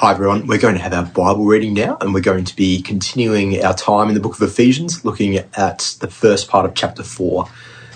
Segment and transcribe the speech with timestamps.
[0.00, 2.80] Hi everyone, we're going to have our Bible reading now and we're going to be
[2.82, 7.02] continuing our time in the book of Ephesians, looking at the first part of chapter
[7.02, 7.48] 4.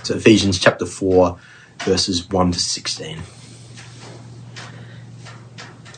[0.03, 1.39] So, Ephesians chapter 4,
[1.85, 3.19] verses 1 to 16.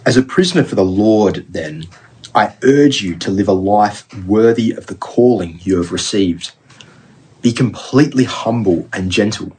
[0.05, 1.87] As a prisoner for the Lord, then,
[2.35, 6.53] I urge you to live a life worthy of the calling you have received.
[7.41, 9.57] Be completely humble and gentle.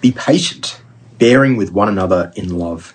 [0.00, 0.82] Be patient,
[1.18, 2.94] bearing with one another in love.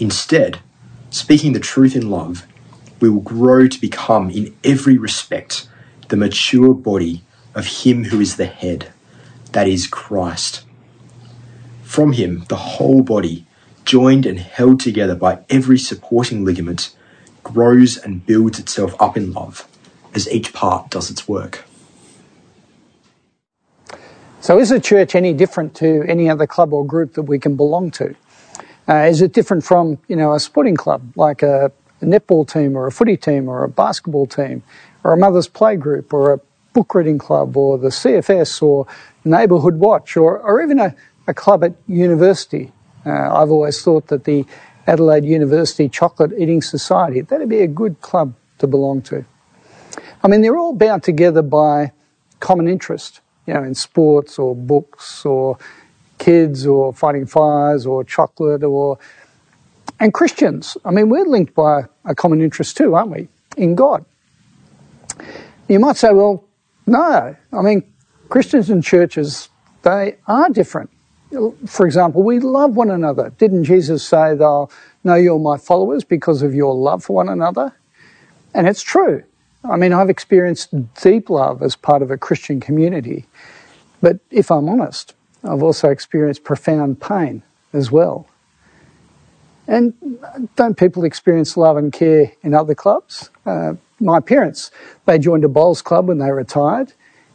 [0.00, 0.60] Instead,
[1.10, 2.46] speaking the truth in love,
[3.00, 5.68] we will grow to become, in every respect,
[6.08, 7.22] the mature body
[7.54, 8.92] of Him who is the head,
[9.52, 10.64] that is Christ.
[11.82, 13.46] From Him, the whole body,
[13.84, 16.94] joined and held together by every supporting ligament,
[17.42, 19.68] grows and builds itself up in love
[20.14, 21.64] as each part does its work.
[24.40, 27.56] So, is the church any different to any other club or group that we can
[27.56, 28.14] belong to?
[28.90, 31.70] Uh, is it different from, you know, a sporting club like a,
[32.00, 34.64] a netball team or a footy team or a basketball team
[35.04, 36.40] or a mother's play group or a
[36.72, 38.88] book reading club or the CFS or
[39.24, 40.96] neighbourhood watch or, or even a,
[41.28, 42.72] a club at university?
[43.06, 44.44] Uh, I've always thought that the
[44.88, 49.24] Adelaide University Chocolate Eating Society, that'd be a good club to belong to.
[50.24, 51.92] I mean, they're all bound together by
[52.40, 55.58] common interest, you know, in sports or books or
[56.20, 58.98] kids or fighting fires or chocolate or
[59.98, 60.76] and Christians.
[60.84, 63.28] I mean, we're linked by a common interest too, aren't we?
[63.56, 64.04] In God.
[65.68, 66.44] You might say, well,
[66.86, 67.36] no.
[67.52, 67.82] I mean,
[68.28, 69.48] Christians and churches,
[69.82, 70.90] they are different.
[71.66, 73.32] For example, we love one another.
[73.38, 74.70] Didn't Jesus say, they'll
[75.04, 77.72] know you're my followers because of your love for one another?
[78.54, 79.22] And it's true.
[79.64, 83.26] I mean, I've experienced deep love as part of a Christian community.
[84.00, 85.14] But if I'm honest,
[85.44, 87.42] I've also experienced profound pain
[87.72, 88.26] as well.
[89.66, 89.94] And
[90.56, 93.30] don't people experience love and care in other clubs?
[93.46, 94.70] Uh, my parents,
[95.06, 96.92] they joined a bowls club when they retired.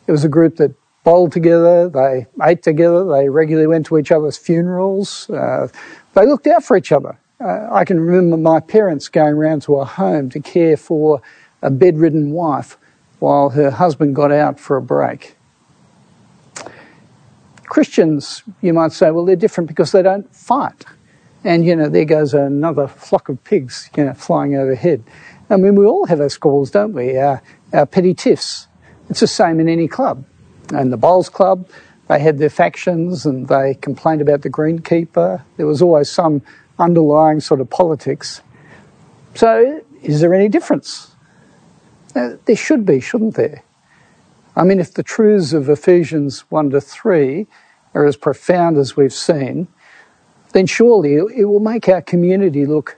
[0.07, 0.73] It was a group that
[1.05, 5.67] bowled together, they ate together, they regularly went to each other's funerals, uh,
[6.13, 7.17] they looked out for each other.
[7.39, 11.21] Uh, I can remember my parents going round to a home to care for
[11.61, 12.77] a bedridden wife
[13.19, 15.35] while her husband got out for a break.
[17.67, 20.85] Christians, you might say, well, they're different because they don't fight.
[21.43, 25.03] And, you know, there goes another flock of pigs, you know, flying overhead.
[25.49, 27.17] I mean, we all have our squabbles, don't we?
[27.17, 28.67] Our, our petty tiffs.
[29.09, 30.25] It's the same in any club.
[30.73, 31.69] And the Bowls Club,
[32.07, 35.43] they had their factions and they complained about the greenkeeper.
[35.57, 36.41] There was always some
[36.79, 38.41] underlying sort of politics.
[39.35, 41.11] So, is there any difference?
[42.15, 43.61] Uh, there should be, shouldn't there?
[44.55, 47.45] I mean, if the truths of Ephesians 1 to 3
[47.93, 49.67] are as profound as we've seen,
[50.53, 52.97] then surely it will make our community look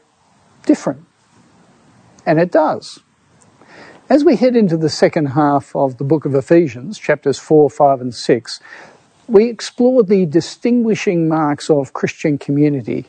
[0.66, 1.04] different.
[2.26, 3.00] And it does.
[4.10, 8.02] As we head into the second half of the book of Ephesians, chapters 4, 5,
[8.02, 8.60] and 6,
[9.28, 13.08] we explore the distinguishing marks of Christian community.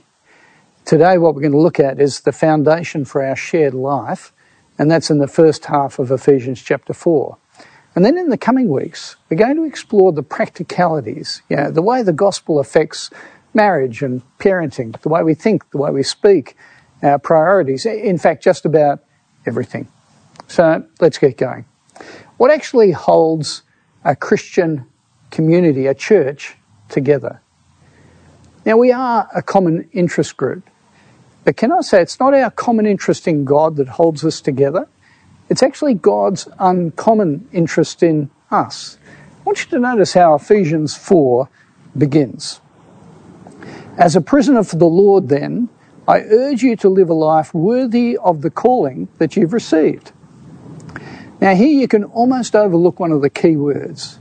[0.84, 4.32] Today, what we're going to look at is the foundation for our shared life,
[4.78, 7.36] and that's in the first half of Ephesians chapter 4.
[7.94, 11.82] And then in the coming weeks, we're going to explore the practicalities, you know, the
[11.82, 13.10] way the gospel affects
[13.54, 16.56] marriage and parenting, the way we think, the way we speak,
[17.02, 19.00] our priorities, in fact, just about
[19.46, 19.88] everything.
[20.46, 21.64] So let's get going.
[22.36, 23.62] What actually holds
[24.04, 24.86] a Christian
[25.30, 26.56] community, a church,
[26.88, 27.40] together?
[28.64, 30.68] Now, we are a common interest group.
[31.44, 34.86] But can I say it's not our common interest in God that holds us together?
[35.48, 38.98] It's actually God's uncommon interest in us.
[39.40, 41.48] I want you to notice how Ephesians 4
[41.96, 42.60] begins.
[43.96, 45.68] As a prisoner for the Lord, then,
[46.06, 50.12] I urge you to live a life worthy of the calling that you've received.
[51.40, 54.18] Now, here you can almost overlook one of the key words,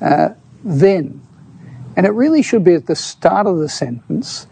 [0.00, 0.30] uh,
[0.64, 1.20] then.
[1.96, 4.46] And it really should be at the start of the sentence,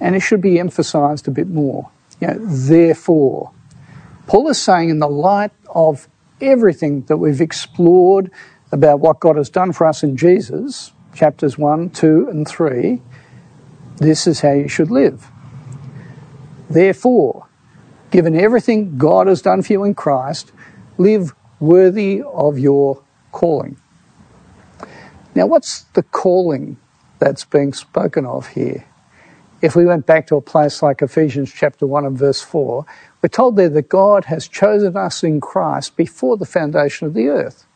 [0.00, 1.90] and it should be emphasized a bit more.
[2.20, 3.52] You know, therefore.
[4.26, 6.08] Paul is saying, in the light of
[6.40, 8.30] everything that we've explored
[8.72, 13.00] about what God has done for us in Jesus, chapters 1, 2, and 3,
[13.98, 15.30] this is how you should live.
[16.68, 17.46] Therefore,
[18.10, 20.52] given everything God has done for you in Christ,
[20.98, 23.76] live worthy of your calling.
[25.34, 26.78] Now, what's the calling
[27.18, 28.84] that's being spoken of here?
[29.64, 32.84] If we went back to a place like Ephesians chapter 1 and verse 4,
[33.22, 37.28] we're told there that God has chosen us in Christ before the foundation of the
[37.28, 37.66] earth.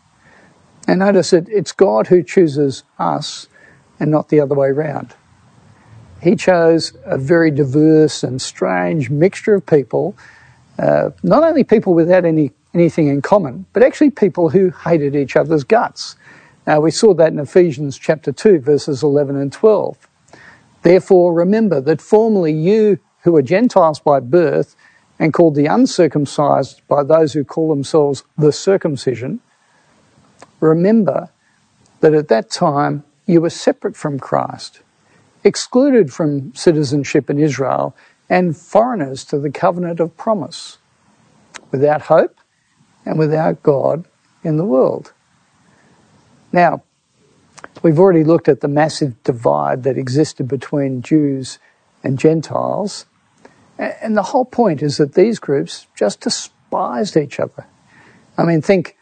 [0.87, 3.49] And notice that it's God who chooses us
[3.99, 5.15] and not the other way around
[6.23, 10.17] he chose a very diverse and strange mixture of people,
[10.79, 15.37] uh, not only people without any, anything in common, but actually people who hated each
[15.37, 16.17] other's guts.
[16.67, 20.08] Now, we saw that in Ephesians chapter 2, verses 11 and 12.
[20.83, 24.77] Therefore, remember that formerly you who were Gentiles by birth
[25.19, 29.41] and called the uncircumcised by those who call themselves the circumcision,
[30.61, 31.31] remember
[32.01, 34.81] that at that time you were separate from Christ
[35.45, 37.97] excluded from citizenship in Israel,
[38.29, 40.79] and foreigners to the covenant of promise,
[41.71, 42.37] without hope
[43.07, 44.05] and without God
[44.45, 45.13] in the world.
[46.53, 46.83] Now,
[47.83, 51.59] we've already looked at the massive divide that existed between Jews
[52.03, 53.07] and Gentiles,
[53.79, 57.67] and the whole point is that these groups just despised each other.
[58.37, 58.97] I mean, think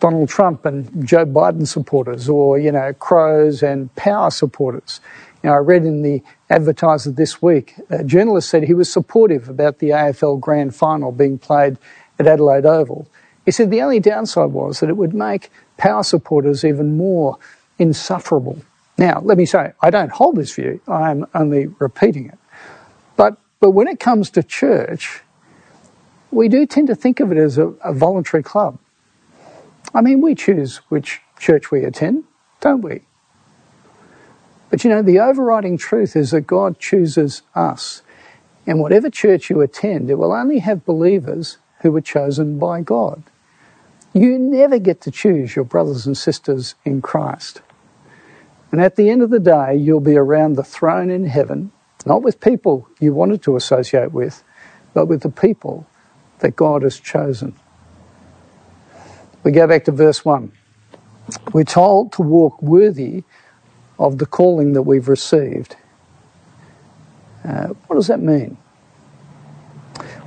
[0.00, 5.00] Donald Trump and Joe Biden supporters, or, you know, Crows and Power supporters.
[5.42, 9.48] You know, I read in the Advertiser this week, a journalist said he was supportive
[9.48, 11.78] about the AFL Grand Final being played
[12.18, 13.06] at Adelaide Oval.
[13.44, 17.38] He said the only downside was that it would make power supporters even more
[17.80, 18.62] insufferable.
[18.98, 22.38] Now, let me say, I don't hold this view, I'm only repeating it.
[23.16, 25.22] But, but when it comes to church,
[26.30, 28.78] we do tend to think of it as a, a voluntary club.
[29.94, 32.24] I mean, we choose which church we attend,
[32.60, 33.00] don't we?
[34.68, 38.02] But you know, the overriding truth is that God chooses us.
[38.66, 43.22] And whatever church you attend, it will only have believers who were chosen by God.
[44.12, 47.62] You never get to choose your brothers and sisters in Christ.
[48.72, 51.72] And at the end of the day, you'll be around the throne in heaven,
[52.06, 54.44] not with people you wanted to associate with,
[54.94, 55.86] but with the people
[56.38, 57.54] that God has chosen.
[59.42, 60.52] We go back to verse 1.
[61.52, 63.24] We're told to walk worthy
[63.98, 65.76] of the calling that we've received.
[67.44, 68.56] Uh, what does that mean?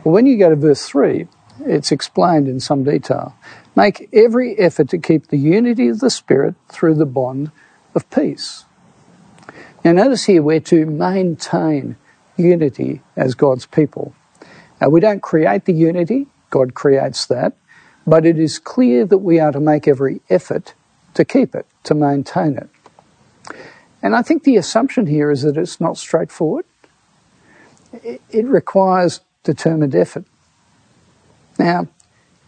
[0.03, 1.27] Well, when you go to verse 3,
[1.61, 3.35] it's explained in some detail.
[3.75, 7.51] Make every effort to keep the unity of the Spirit through the bond
[7.95, 8.65] of peace.
[9.83, 11.97] Now, notice here we're to maintain
[12.37, 14.15] unity as God's people.
[14.79, 17.53] Now, we don't create the unity, God creates that,
[18.07, 20.73] but it is clear that we are to make every effort
[21.13, 22.69] to keep it, to maintain it.
[24.01, 26.65] And I think the assumption here is that it's not straightforward.
[28.03, 30.25] It requires determined effort.
[31.59, 31.87] Now,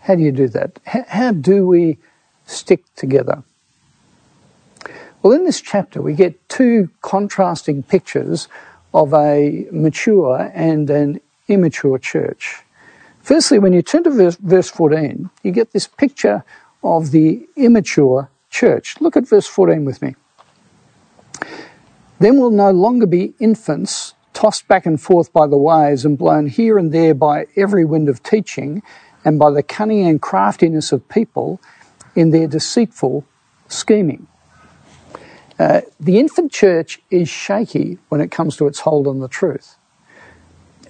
[0.02, 0.80] how do you do that?
[0.86, 1.98] How do we
[2.46, 3.44] stick together?
[5.26, 8.48] Well, in this chapter, we get two contrasting pictures
[8.94, 12.62] of a mature and an immature church.
[13.24, 16.44] Firstly, when you turn to verse, verse 14, you get this picture
[16.84, 19.02] of the immature church.
[19.02, 20.14] Look at verse 14 with me.
[22.20, 26.46] Then we'll no longer be infants tossed back and forth by the waves and blown
[26.46, 28.84] here and there by every wind of teaching
[29.24, 31.60] and by the cunning and craftiness of people
[32.16, 33.26] in their deceitful
[33.68, 34.28] scheming.
[35.58, 39.76] Uh, the infant church is shaky when it comes to its hold on the truth.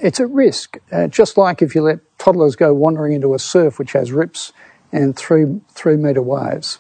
[0.02, 3.80] It's at risk, uh, just like if you let toddlers go wandering into a surf
[3.80, 4.52] which has rips
[4.92, 6.80] and three, three metre waves.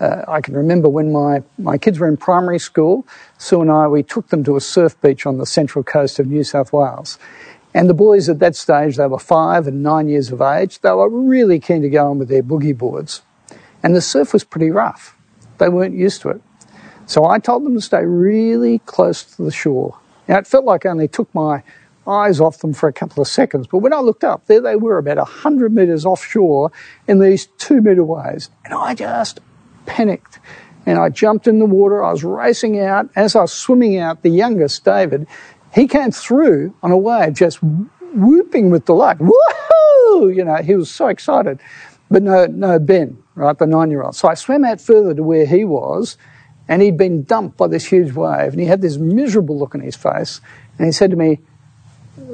[0.00, 3.06] Uh, I can remember when my, my kids were in primary school,
[3.38, 6.26] Sue and I, we took them to a surf beach on the central coast of
[6.26, 7.18] New South Wales.
[7.72, 10.80] And the boys at that stage, they were five and nine years of age.
[10.80, 13.22] They were really keen to go on with their boogie boards.
[13.82, 15.16] And the surf was pretty rough.
[15.58, 16.42] They weren't used to it.
[17.06, 19.98] So I told them to stay really close to the shore.
[20.28, 21.62] Now, it felt like I only took my
[22.06, 24.76] eyes off them for a couple of seconds, but when I looked up, there they
[24.76, 26.70] were about 100 metres offshore
[27.08, 28.50] in these two metre waves.
[28.64, 29.40] And I just
[29.86, 30.38] panicked.
[30.86, 32.04] And I jumped in the water.
[32.04, 33.08] I was racing out.
[33.16, 35.26] As I was swimming out, the youngest, David,
[35.74, 39.18] he came through on a wave just whooping with delight.
[39.18, 40.34] Woohoo!
[40.34, 41.58] You know, he was so excited.
[42.10, 44.14] But no, no, Ben, right, the nine year old.
[44.14, 46.18] So I swam out further to where he was,
[46.68, 49.80] and he'd been dumped by this huge wave, and he had this miserable look on
[49.80, 50.40] his face.
[50.78, 51.40] And he said to me,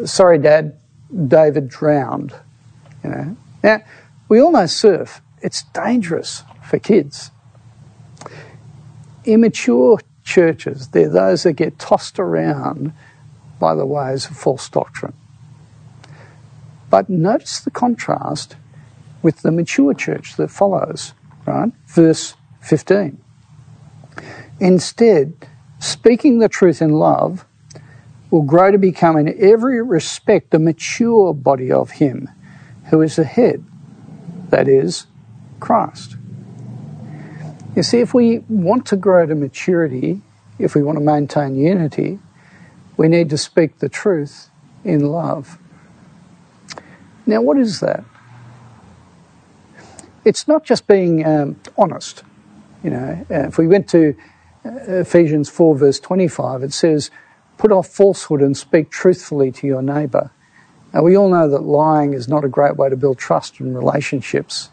[0.04, 0.78] Sorry, Dad,
[1.26, 2.34] David drowned.
[3.02, 3.36] You know.
[3.62, 3.82] Now,
[4.28, 5.20] we all know surf.
[5.42, 7.30] It's dangerous for kids.
[9.24, 12.92] Immature churches, they're those that get tossed around
[13.58, 15.14] by the waves of false doctrine.
[16.88, 18.56] But notice the contrast
[19.22, 21.14] with the mature church that follows,
[21.46, 21.72] right?
[21.86, 23.20] Verse 15.
[24.60, 25.34] Instead,
[25.78, 27.46] speaking the truth in love
[28.30, 32.28] will grow to become in every respect the mature body of Him
[32.90, 33.64] who is the head,
[34.50, 35.06] that is,
[35.58, 36.16] Christ.
[37.74, 40.20] You see, if we want to grow to maturity,
[40.58, 42.18] if we want to maintain unity,
[42.96, 44.50] we need to speak the truth
[44.84, 45.58] in love.
[47.26, 48.04] Now, what is that?
[50.24, 52.24] It's not just being um, honest.
[52.82, 54.14] You know, uh, if we went to
[54.64, 57.10] Ephesians 4, verse 25, it says,
[57.56, 60.30] Put off falsehood and speak truthfully to your neighbour.
[60.92, 63.76] Now, we all know that lying is not a great way to build trust and
[63.76, 64.70] relationships.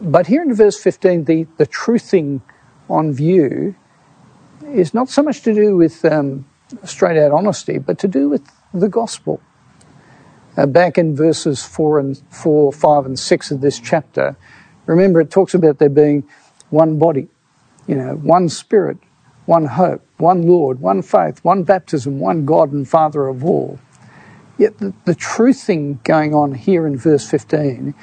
[0.00, 2.40] But here in verse 15, the, the truthing
[2.88, 3.74] on view
[4.66, 6.46] is not so much to do with um,
[6.84, 8.42] straight out honesty, but to do with
[8.72, 9.40] the gospel.
[10.56, 14.36] Uh, back in verses 4 and 4, 5 and 6 of this chapter,
[14.86, 16.24] remember it talks about there being
[16.70, 17.28] one body,
[17.86, 18.98] you know, one spirit,
[19.46, 23.78] one hope, one Lord, one faith, one baptism, one God and Father of all.
[24.56, 27.94] Yet the, the true thing going on here in verse 15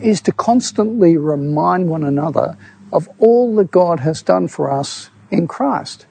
[0.00, 2.56] is to constantly remind one another
[2.92, 6.06] of all that God has done for us in Christ.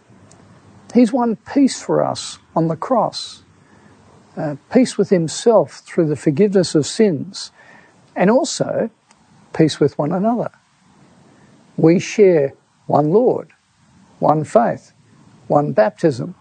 [0.93, 3.43] He's won peace for us on the cross,
[4.37, 7.51] uh, peace with Himself through the forgiveness of sins,
[8.15, 8.89] and also
[9.53, 10.51] peace with one another.
[11.77, 12.53] We share
[12.87, 13.51] one Lord,
[14.19, 14.93] one faith,
[15.47, 16.35] one baptism,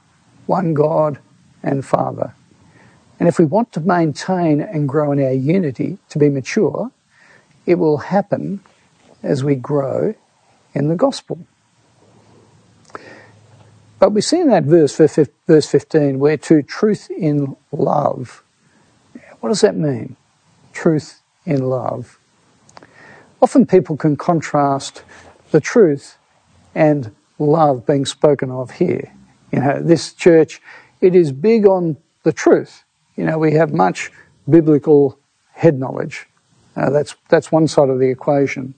[0.47, 1.19] one God
[1.63, 2.35] and Father.
[3.19, 6.91] And if we want to maintain and grow in our unity to be mature,
[7.67, 8.61] it will happen
[9.23, 10.15] as we grow
[10.75, 11.39] in the gospel.
[13.99, 18.43] But we see in that verse, verse 15, where to truth in love.
[19.41, 20.17] What does that mean?
[20.73, 22.19] Truth in love.
[23.41, 25.03] Often people can contrast
[25.53, 26.19] the truth
[26.75, 29.13] and love being spoken of here.
[29.53, 30.61] You know, this church,
[31.01, 32.85] it is big on the truth.
[33.17, 34.11] You know, we have much
[34.49, 35.19] biblical
[35.53, 36.27] head knowledge.
[36.77, 38.75] Uh, that's, that's one side of the equation.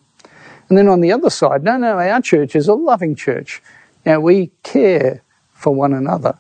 [0.69, 3.63] And then on the other side, no, no, our church is a loving church.
[4.05, 5.23] Now, we care
[5.53, 6.39] for one another.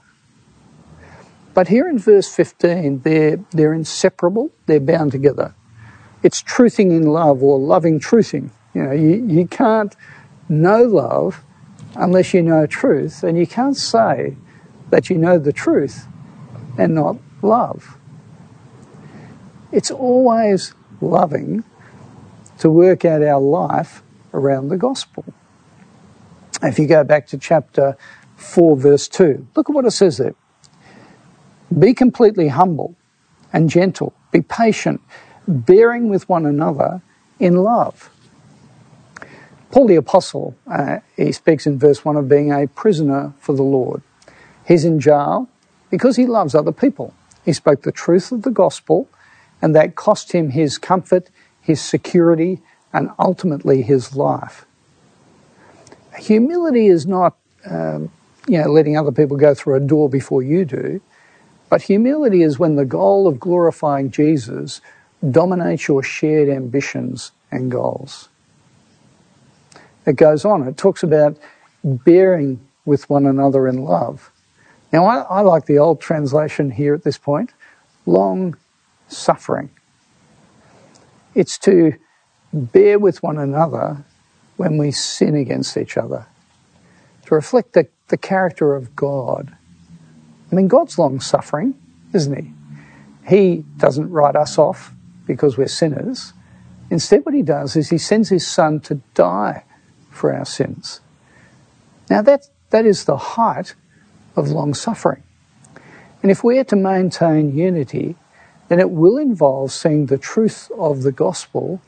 [1.54, 5.54] But here in verse 15, they're, they're inseparable, they're bound together.
[6.22, 8.50] It's truthing in love or loving truthing.
[8.74, 9.96] You know, you, you can't
[10.48, 11.42] know love
[11.96, 14.36] unless you know truth, and you can't say
[14.90, 16.06] that you know the truth
[16.78, 17.96] and not love.
[19.72, 21.64] It's always loving
[22.58, 25.24] to work out our life around the gospel.
[26.62, 27.96] If you go back to chapter
[28.36, 30.34] 4, verse 2, look at what it says there.
[31.78, 32.96] Be completely humble
[33.52, 35.00] and gentle, be patient,
[35.46, 37.02] bearing with one another
[37.38, 38.10] in love.
[39.76, 43.62] Paul the Apostle, uh, he speaks in verse 1 of being a prisoner for the
[43.62, 44.00] Lord.
[44.66, 45.50] He's in jail
[45.90, 47.12] because he loves other people.
[47.44, 49.06] He spoke the truth of the gospel,
[49.60, 51.28] and that cost him his comfort,
[51.60, 54.64] his security, and ultimately his life.
[56.20, 58.10] Humility is not, um,
[58.48, 61.02] you know, letting other people go through a door before you do,
[61.68, 64.80] but humility is when the goal of glorifying Jesus
[65.30, 68.30] dominates your shared ambitions and goals.
[70.06, 71.36] It goes on, it talks about
[71.82, 74.30] bearing with one another in love.
[74.92, 77.52] Now, I, I like the old translation here at this point
[78.06, 78.56] long
[79.08, 79.70] suffering.
[81.34, 81.94] It's to
[82.52, 84.04] bear with one another
[84.56, 86.26] when we sin against each other,
[87.26, 89.54] to reflect the, the character of God.
[90.50, 91.74] I mean, God's long suffering,
[92.14, 92.52] isn't He?
[93.28, 94.92] He doesn't write us off
[95.26, 96.32] because we're sinners.
[96.90, 99.64] Instead, what he does is he sends his son to die
[100.16, 101.00] for our sins.
[102.10, 103.74] Now, that, that is the height
[104.34, 105.22] of long suffering.
[106.22, 108.16] And if we are to maintain unity,
[108.68, 111.80] then it will involve seeing the truth of the gospel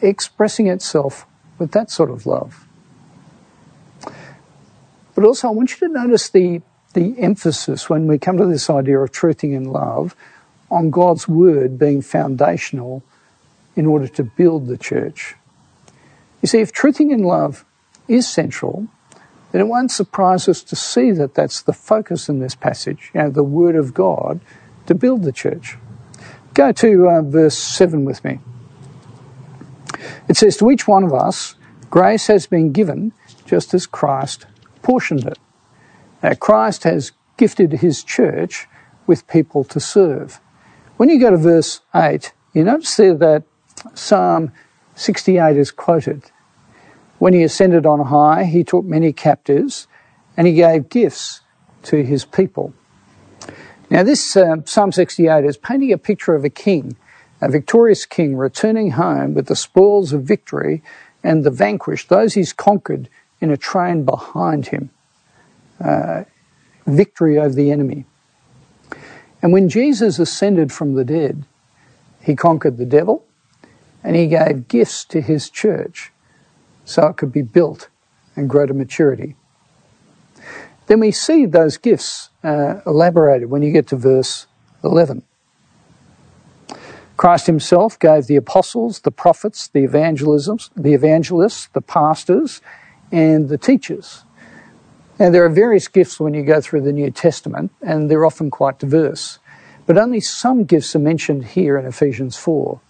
[0.00, 1.26] expressing itself
[1.58, 2.66] with that sort of love.
[5.14, 6.62] But also, I want you to notice the,
[6.94, 10.16] the emphasis when we come to this idea of truthing in love
[10.70, 13.02] on God's word being foundational
[13.76, 15.34] in order to build the church.
[16.42, 17.64] You see, if truthing in love
[18.08, 18.88] is central,
[19.52, 23.20] then it won't surprise us to see that that's the focus in this passage, you
[23.20, 24.40] know, the word of God
[24.86, 25.76] to build the church.
[26.54, 28.40] Go to uh, verse 7 with me.
[30.28, 31.54] It says, To each one of us,
[31.90, 33.12] grace has been given
[33.46, 34.46] just as Christ
[34.82, 35.38] portioned it.
[36.22, 38.66] Now, Christ has gifted his church
[39.06, 40.40] with people to serve.
[40.96, 43.44] When you go to verse 8, you notice there that
[43.94, 44.52] Psalm
[45.02, 46.30] 68 is quoted.
[47.18, 49.86] When he ascended on high, he took many captives
[50.36, 51.40] and he gave gifts
[51.84, 52.74] to his people.
[53.90, 56.96] Now, this uh, Psalm 68 is painting a picture of a king,
[57.40, 60.82] a victorious king returning home with the spoils of victory
[61.22, 63.08] and the vanquished, those he's conquered
[63.40, 64.90] in a train behind him.
[65.82, 66.24] Uh,
[66.86, 68.04] victory over the enemy.
[69.40, 71.44] And when Jesus ascended from the dead,
[72.22, 73.24] he conquered the devil
[74.02, 76.12] and he gave gifts to his church
[76.84, 77.88] so it could be built
[78.36, 79.36] and grow to maturity.
[80.86, 84.46] Then we see those gifts uh, elaborated when you get to verse
[84.82, 85.22] 11.
[87.16, 92.60] Christ himself gave the apostles, the prophets, the evangelisms, the evangelists, the pastors,
[93.12, 94.24] and the teachers.
[95.20, 98.50] Now, there are various gifts when you go through the New Testament, and they're often
[98.50, 99.38] quite diverse.
[99.86, 102.80] But only some gifts are mentioned here in Ephesians 4.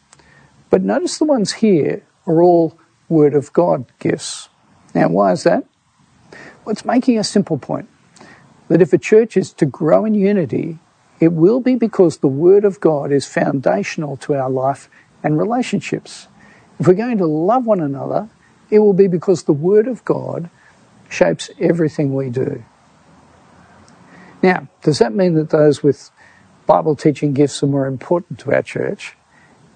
[0.73, 2.79] But notice the ones here are all
[3.11, 4.49] Word of God gifts.
[4.95, 5.67] Now, why is that?
[6.65, 7.91] Well, it's making a simple point
[8.69, 10.79] that if a church is to grow in unity,
[11.21, 14.89] it will be because the Word of God is foundational to our life
[15.23, 16.27] and relationships.
[16.81, 18.31] If we're going to love one another,
[18.71, 20.49] it will be because the Word of God
[21.11, 22.65] shapes everything we do.
[24.43, 26.11] Now, does that mean that those with
[26.65, 29.17] Bible teaching gifts are more important to our church?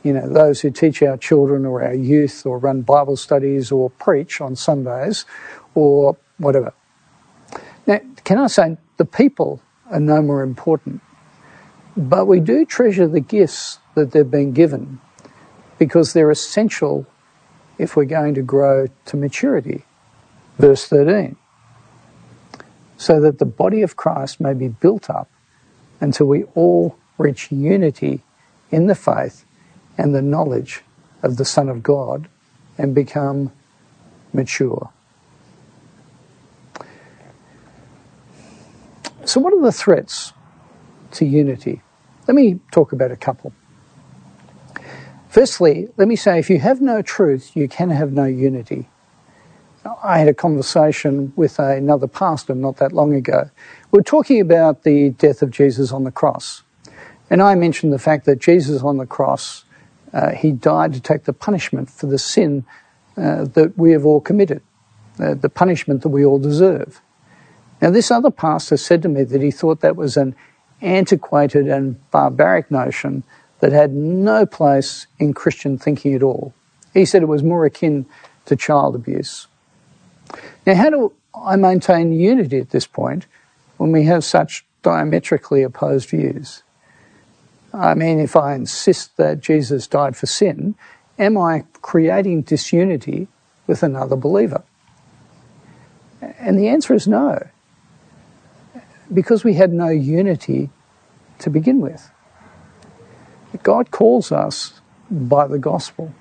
[0.06, 3.90] You know, those who teach our children or our youth or run Bible studies or
[3.90, 5.24] preach on Sundays
[5.74, 6.72] or whatever.
[7.88, 11.00] Now, can I say the people are no more important,
[11.96, 15.00] but we do treasure the gifts that they've been given
[15.76, 17.04] because they're essential
[17.76, 19.86] if we're going to grow to maturity.
[20.56, 21.34] Verse 13.
[22.96, 25.28] So that the body of Christ may be built up
[26.00, 28.22] until we all reach unity
[28.70, 29.45] in the faith
[29.98, 30.82] and the knowledge
[31.22, 32.28] of the Son of God
[32.78, 33.52] and become
[34.32, 34.90] mature.
[39.24, 40.32] So, what are the threats
[41.12, 41.82] to unity?
[42.28, 43.52] Let me talk about a couple.
[45.28, 48.88] Firstly, let me say if you have no truth, you can have no unity.
[50.02, 53.50] I had a conversation with another pastor not that long ago.
[53.90, 56.62] We are talking about the death of Jesus on the cross.
[57.28, 59.64] And I mentioned the fact that Jesus on the cross,
[60.16, 62.64] uh, he died to take the punishment for the sin
[63.18, 64.62] uh, that we have all committed,
[65.20, 67.02] uh, the punishment that we all deserve.
[67.82, 70.34] Now, this other pastor said to me that he thought that was an
[70.80, 73.24] antiquated and barbaric notion
[73.60, 76.54] that had no place in Christian thinking at all.
[76.94, 78.06] He said it was more akin
[78.46, 79.48] to child abuse.
[80.66, 83.26] Now, how do I maintain unity at this point
[83.76, 86.62] when we have such diametrically opposed views?
[87.72, 90.74] I mean, if I insist that Jesus died for sin,
[91.18, 93.28] am I creating disunity
[93.66, 94.62] with another believer?
[96.20, 97.46] And the answer is no,
[99.12, 100.70] because we had no unity
[101.38, 102.10] to begin with.
[103.62, 106.12] God calls us by the gospel.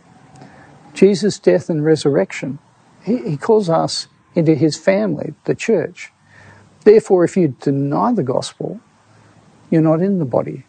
[0.93, 2.60] Jesus' death and resurrection,
[3.03, 6.12] he, he calls us into his family, the church.
[6.84, 8.79] Therefore, if you deny the gospel,
[9.69, 10.65] you're not in the body.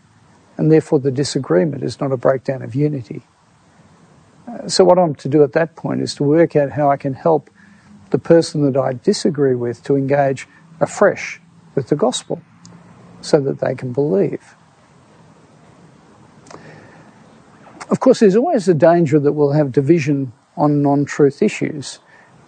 [0.56, 3.22] And therefore, the disagreement is not a breakdown of unity.
[4.48, 6.96] Uh, so, what I'm to do at that point is to work out how I
[6.96, 7.50] can help
[8.10, 10.48] the person that I disagree with to engage
[10.80, 11.40] afresh
[11.74, 12.40] with the gospel
[13.20, 14.54] so that they can believe.
[17.90, 22.00] Of course, there's always the danger that we'll have division on non truth issues.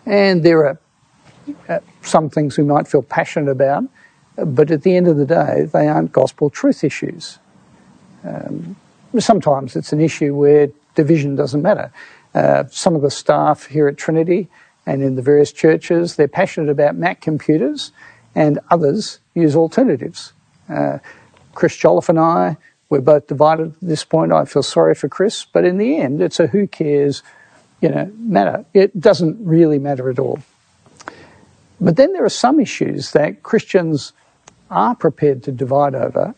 [0.06, 0.80] And there are
[1.68, 3.84] uh, some things we might feel passionate about,
[4.36, 7.38] but at the end of the day, they aren't gospel truth issues.
[8.28, 8.76] Um,
[9.18, 11.90] sometimes it's an issue where division doesn't matter.
[12.34, 14.48] Uh, some of the staff here at Trinity
[14.86, 17.92] and in the various churches, they're passionate about Mac computers,
[18.34, 20.32] and others use alternatives.
[20.68, 20.98] Uh,
[21.54, 22.56] Chris Jolliffe and I,
[22.88, 24.32] we're both divided at this point.
[24.32, 27.22] I feel sorry for Chris, but in the end, it's a who cares,
[27.82, 28.64] you know, matter.
[28.72, 30.40] It doesn't really matter at all.
[31.80, 34.12] But then there are some issues that Christians
[34.70, 36.34] are prepared to divide over,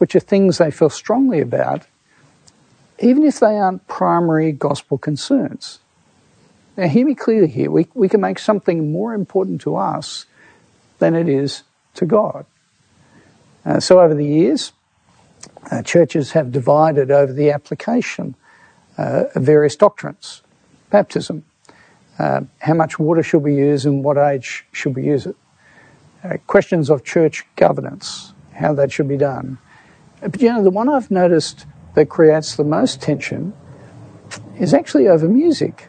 [0.00, 1.86] which are things they feel strongly about,
[3.00, 5.78] even if they aren't primary gospel concerns.
[6.74, 7.70] Now, hear me clearly here.
[7.70, 10.24] We, we can make something more important to us
[11.00, 11.64] than it is
[11.96, 12.46] to God.
[13.66, 14.72] Uh, so, over the years,
[15.70, 18.34] uh, churches have divided over the application
[18.96, 20.40] uh, of various doctrines.
[20.88, 21.44] Baptism,
[22.18, 25.36] uh, how much water should we use and what age should we use it?
[26.24, 29.58] Uh, questions of church governance, how that should be done.
[30.20, 33.52] But you know, the one I've noticed that creates the most tension
[34.58, 35.88] is actually over music.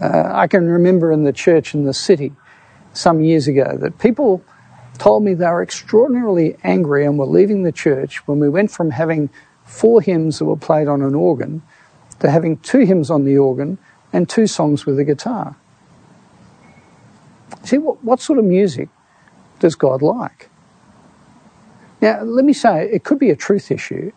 [0.00, 2.32] Uh, I can remember in the church in the city
[2.92, 4.42] some years ago that people
[4.98, 8.90] told me they were extraordinarily angry and were leaving the church when we went from
[8.90, 9.30] having
[9.64, 11.62] four hymns that were played on an organ
[12.20, 13.78] to having two hymns on the organ
[14.12, 15.56] and two songs with a guitar.
[17.64, 18.88] See, what, what sort of music
[19.60, 20.50] does God like?
[22.02, 24.12] Now, let me say, it could be a truth issue.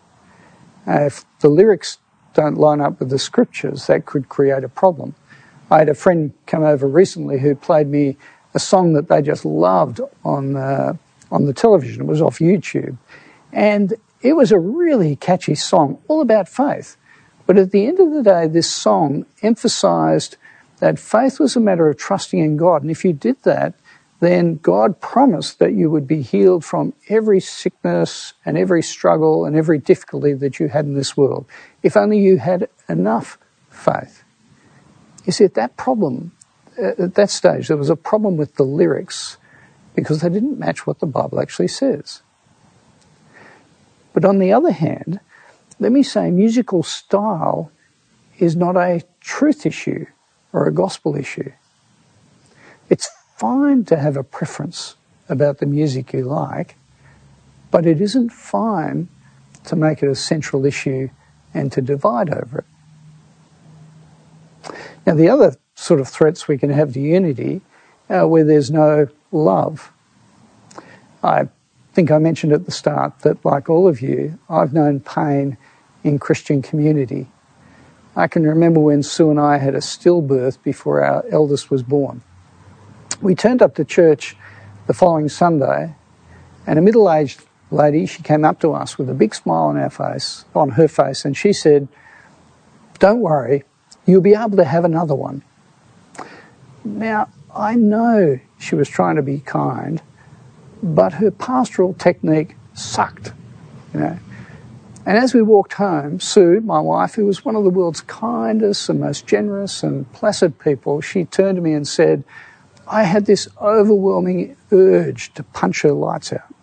[0.86, 1.98] Uh, if the lyrics
[2.34, 5.14] don't line up with the scriptures, that could create a problem.
[5.70, 8.16] I had a friend come over recently who played me
[8.54, 10.94] a song that they just loved on uh,
[11.30, 12.02] on the television.
[12.02, 12.96] It was off YouTube,
[13.52, 16.96] and it was a really catchy song, all about faith.
[17.46, 20.36] But at the end of the day, this song emphasized
[20.80, 22.82] that faith was a matter of trusting in God.
[22.82, 23.74] And if you did that,
[24.20, 29.54] then God promised that you would be healed from every sickness and every struggle and
[29.56, 31.46] every difficulty that you had in this world,
[31.82, 34.24] if only you had enough faith.
[35.26, 36.32] You see, at that problem,
[36.78, 39.36] uh, at that stage, there was a problem with the lyrics
[39.94, 42.22] because they didn't match what the Bible actually says.
[44.14, 45.20] But on the other hand,
[45.78, 47.70] let me say musical style
[48.38, 50.06] is not a truth issue
[50.52, 51.52] or a gospel issue.
[53.36, 54.96] Fine to have a preference
[55.28, 56.76] about the music you like,
[57.70, 59.08] but it isn't fine
[59.64, 61.10] to make it a central issue
[61.52, 62.64] and to divide over it.
[65.06, 67.60] Now, the other sort of threats we can have to unity
[68.08, 69.92] are where there's no love.
[71.22, 71.48] I
[71.92, 75.58] think I mentioned at the start that, like all of you, I've known pain
[76.02, 77.26] in Christian community.
[78.16, 82.22] I can remember when Sue and I had a stillbirth before our eldest was born.
[83.20, 84.36] We turned up to church
[84.86, 85.94] the following Sunday,
[86.66, 89.78] and a middle aged lady, she came up to us with a big smile on
[89.78, 91.88] our face, on her face, and she said,
[92.98, 93.64] Don't worry,
[94.04, 95.42] you'll be able to have another one.
[96.84, 100.02] Now, I know she was trying to be kind,
[100.82, 103.32] but her pastoral technique sucked,
[103.94, 104.18] you know.
[105.06, 108.88] And as we walked home, Sue, my wife, who was one of the world's kindest
[108.88, 112.24] and most generous and placid people, she turned to me and said,
[112.88, 116.54] I had this overwhelming urge to punch her lights out.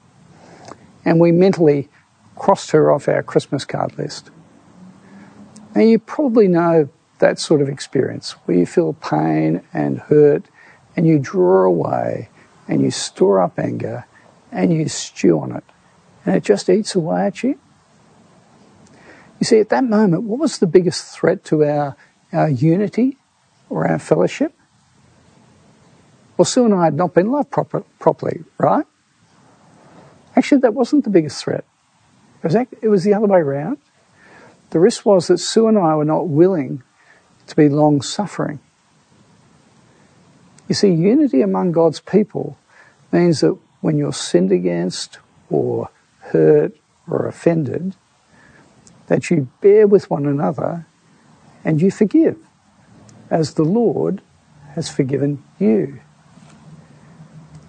[1.03, 1.89] And we mentally
[2.35, 4.29] crossed her off our Christmas card list.
[5.75, 10.45] Now, you probably know that sort of experience where you feel pain and hurt
[10.95, 12.29] and you draw away
[12.67, 14.05] and you store up anger
[14.51, 15.63] and you stew on it.
[16.25, 17.59] And it just eats away at you.
[19.39, 21.97] You see, at that moment, what was the biggest threat to our,
[22.31, 23.17] our unity
[23.69, 24.53] or our fellowship?
[26.37, 28.85] Well, Sue and I had not been loved proper, properly, right?
[30.35, 31.65] Actually, that wasn't the biggest threat.
[32.43, 33.77] It was, it was the other way around.
[34.71, 36.81] The risk was that Sue and I were not willing
[37.47, 38.59] to be long suffering.
[40.67, 42.57] You see, unity among God's people
[43.11, 45.19] means that when you're sinned against
[45.49, 46.73] or hurt
[47.07, 47.95] or offended,
[49.07, 50.87] that you bear with one another
[51.63, 52.37] and you forgive,
[53.29, 54.21] as the Lord
[54.73, 55.99] has forgiven you.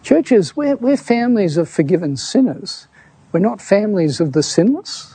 [0.05, 2.89] Churches, we're, we're families of forgiven sinners.
[3.33, 5.15] We're not families of the sinless.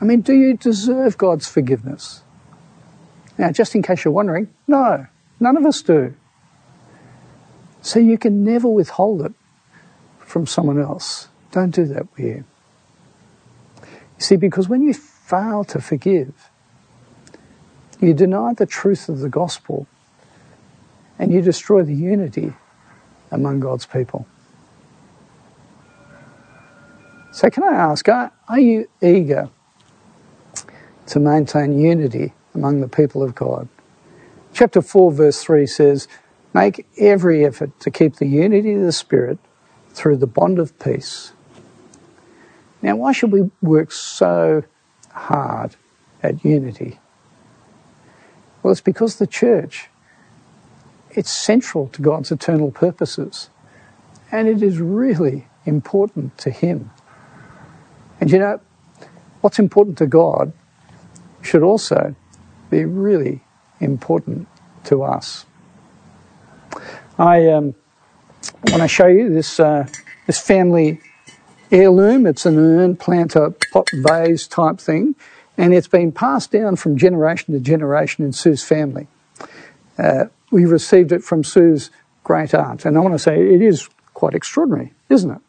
[0.00, 2.22] I mean, do you deserve God's forgiveness?
[3.38, 5.06] Now, just in case you're wondering, no,
[5.38, 6.12] none of us do.
[7.82, 9.32] So you can never withhold it
[10.18, 11.28] from someone else.
[11.52, 12.44] Don't do that with you.
[14.18, 16.50] See, because when you fail to forgive,
[18.00, 19.86] you deny the truth of the gospel
[21.16, 22.54] and you destroy the unity
[23.32, 24.26] among God's people.
[27.32, 29.48] So, can I ask, are, are you eager
[31.06, 33.68] to maintain unity among the people of God?
[34.52, 36.08] Chapter 4, verse 3 says,
[36.54, 39.38] Make every effort to keep the unity of the Spirit
[39.90, 41.32] through the bond of peace.
[42.82, 44.64] Now, why should we work so
[45.12, 45.76] hard
[46.22, 46.98] at unity?
[48.62, 49.88] Well, it's because the church,
[51.12, 53.50] it's central to God's eternal purposes.
[54.30, 56.90] And it is really important to Him.
[58.20, 58.60] And you know,
[59.40, 60.52] what's important to God
[61.42, 62.14] should also
[62.70, 63.42] be really
[63.80, 64.48] important
[64.84, 65.44] to us.
[67.18, 67.74] I um,
[68.68, 69.86] want to show you this uh,
[70.26, 71.00] this family
[71.70, 72.26] heirloom.
[72.26, 75.14] It's an urn, planter, pot vase type thing,
[75.58, 79.08] and it's been passed down from generation to generation in Sue's family.
[79.98, 81.90] Uh, we received it from Sue's
[82.22, 85.40] great aunt, and I want to say it is quite extraordinary, isn't it?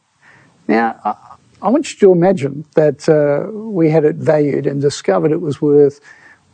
[0.68, 5.32] Now, I, I want you to imagine that uh, we had it valued and discovered
[5.32, 6.00] it was worth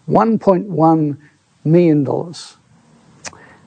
[0.09, 1.17] $1.1
[1.63, 2.33] million.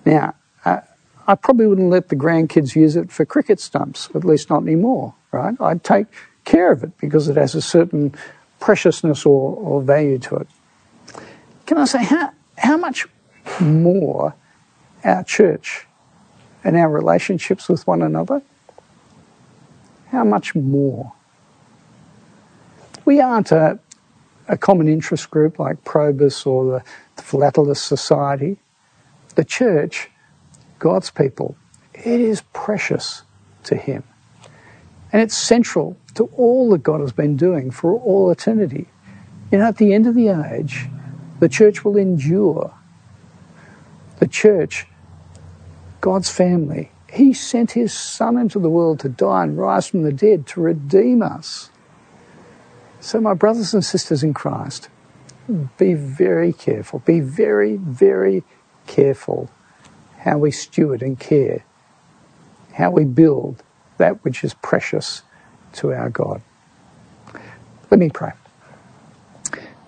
[0.05, 0.81] Now, uh,
[1.27, 5.15] I probably wouldn't let the grandkids use it for cricket stumps, at least not anymore,
[5.31, 5.55] right?
[5.61, 6.07] I'd take
[6.45, 8.15] care of it because it has a certain
[8.59, 10.49] preciousness or, or value to it.
[11.67, 13.07] Can I say, how, how much
[13.61, 14.35] more
[15.05, 15.87] our church
[16.65, 18.43] and our relationships with one another?
[20.09, 21.13] How much more?
[23.05, 23.79] We aren't a,
[24.49, 26.85] a common interest group like Probus or the,
[27.17, 28.59] the Philatelist Society.
[29.35, 30.11] The church,
[30.79, 31.57] God's people,
[31.95, 33.23] it is precious
[33.65, 34.05] to Him.
[35.13, 38.89] And it's central to all that God has been doing for all eternity.
[39.51, 40.87] You know, at the end of the age,
[41.41, 42.73] the church will endure.
[44.19, 44.87] The church
[46.03, 46.91] God's family.
[47.11, 50.61] He sent his Son into the world to die and rise from the dead to
[50.61, 51.71] redeem us.
[53.01, 54.89] So, my brothers and sisters in Christ,
[55.79, 58.43] be very careful, be very, very
[58.87, 59.49] careful
[60.19, 61.65] how we steward and care,
[62.75, 63.63] how we build
[63.99, 65.23] that which is precious
[65.75, 66.43] to our God.
[67.91, 68.33] Let me pray.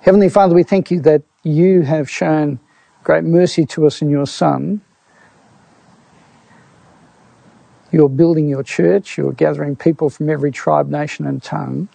[0.01, 2.61] Heavenly Father, we thank you that you have shown
[3.03, 4.81] great mercy to us in your Son
[7.95, 11.89] You're building your church, you're gathering people from every tribe, nation, and tongue,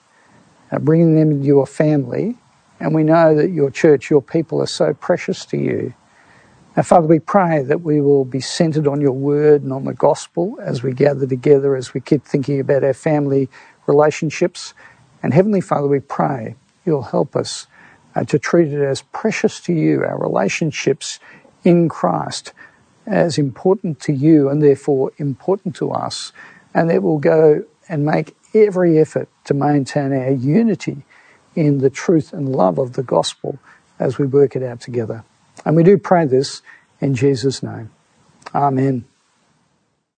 [0.72, 2.38] uh, bringing them into your family.
[2.80, 5.94] And we know that your church, your people are so precious to you.
[6.78, 9.94] Now, Father, we pray that we will be centered on your word and on the
[9.94, 13.50] gospel as we gather together, as we keep thinking about our family
[13.86, 14.74] relationships.
[15.22, 17.68] And Heavenly Father, we pray you'll help us
[18.16, 21.20] uh, to treat it as precious to you, our relationships
[21.66, 22.54] in Christ,
[23.10, 26.32] as important to you and therefore important to us,
[26.74, 31.04] and that we'll go and make every effort to maintain our unity
[31.56, 33.60] in the truth and love of the gospel
[33.98, 35.24] as we work it out together.
[35.66, 36.62] And we do pray this
[37.02, 37.90] in Jesus' name.
[38.54, 39.06] Amen.